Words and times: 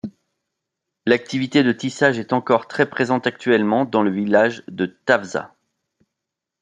L'activité 1.05 1.61
de 1.61 1.71
tissage 1.71 2.17
est 2.17 2.33
encore 2.33 2.67
très 2.67 2.89
présente 2.89 3.27
actuellement 3.27 3.85
dans 3.85 4.01
le 4.01 4.09
village 4.09 4.63
de 4.67 4.87
Tafza. 4.87 5.53